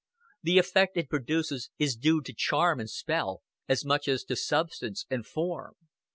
[0.41, 5.05] The effect it produces is due to charm and spell as much as to substance
[5.11, 5.75] and form.